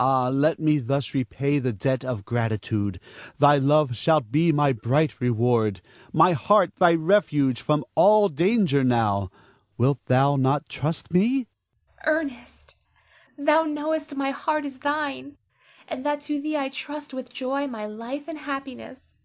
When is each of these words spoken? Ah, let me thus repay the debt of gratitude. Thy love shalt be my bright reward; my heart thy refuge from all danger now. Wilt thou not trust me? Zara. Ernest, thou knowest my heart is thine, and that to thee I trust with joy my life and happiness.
Ah, 0.00 0.26
let 0.30 0.58
me 0.58 0.78
thus 0.78 1.14
repay 1.14 1.60
the 1.60 1.72
debt 1.72 2.04
of 2.04 2.24
gratitude. 2.24 2.98
Thy 3.38 3.56
love 3.56 3.94
shalt 3.94 4.32
be 4.32 4.50
my 4.50 4.72
bright 4.72 5.20
reward; 5.20 5.80
my 6.12 6.32
heart 6.32 6.74
thy 6.74 6.92
refuge 6.92 7.60
from 7.60 7.84
all 7.94 8.28
danger 8.28 8.82
now. 8.82 9.30
Wilt 9.78 10.04
thou 10.06 10.34
not 10.34 10.68
trust 10.68 11.12
me? 11.12 11.46
Zara. 12.04 12.22
Ernest, 12.22 12.74
thou 13.38 13.62
knowest 13.62 14.16
my 14.16 14.32
heart 14.32 14.64
is 14.64 14.80
thine, 14.80 15.36
and 15.86 16.04
that 16.04 16.20
to 16.22 16.40
thee 16.40 16.56
I 16.56 16.68
trust 16.68 17.14
with 17.14 17.32
joy 17.32 17.68
my 17.68 17.86
life 17.86 18.26
and 18.26 18.38
happiness. 18.38 19.18